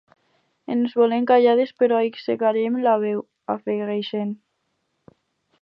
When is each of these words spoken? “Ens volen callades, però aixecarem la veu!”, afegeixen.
“Ens 0.75 0.95
volen 1.01 1.27
callades, 1.31 1.75
però 1.83 1.99
aixecarem 2.05 2.81
la 2.87 2.97
veu!”, 3.05 3.23
afegeixen. 3.59 4.37